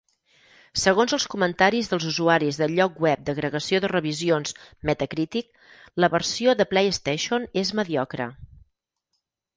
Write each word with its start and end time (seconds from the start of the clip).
Segons 0.83 1.11
els 1.17 1.25
comentaris 1.33 1.89
dels 1.91 2.07
usuaris 2.11 2.57
del 2.61 2.73
lloc 2.79 2.97
web 3.05 3.21
d'agregació 3.27 3.81
de 3.83 3.91
revisions 3.93 4.57
Metacritic, 4.91 5.63
la 6.05 6.13
versió 6.17 6.57
de 6.63 6.69
PlayStation 6.73 7.49
és 7.65 7.75
"mediocre". 7.83 8.31